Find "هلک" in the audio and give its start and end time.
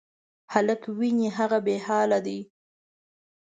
0.53-0.81